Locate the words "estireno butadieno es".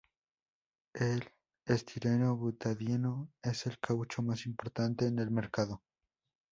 1.67-3.67